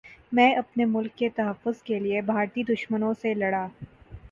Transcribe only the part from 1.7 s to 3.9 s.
کے لیے بھارتی دشمنوں سے لڑا